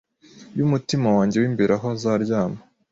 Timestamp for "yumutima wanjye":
0.57-1.35